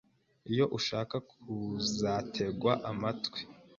iyo 0.51 0.65
ushaka 0.77 1.15
kuzategwa 1.29 2.71
amatwi, 2.91 3.39